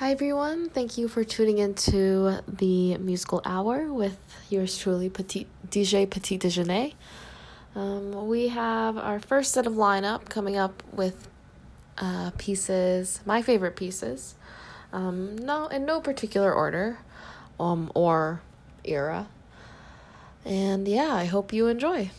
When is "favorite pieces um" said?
13.42-15.36